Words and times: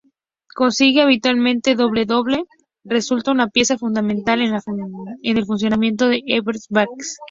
Consigue 0.55 1.03
habitualmente 1.03 1.75
doble-doble, 1.75 2.45
resulta 2.83 3.29
una 3.29 3.49
pieza 3.49 3.77
fundamental 3.77 4.41
en 4.41 4.55
el 5.37 5.45
funcionamiento 5.45 6.07
del 6.07 6.23
Évreux 6.25 6.65
Basket. 6.71 7.05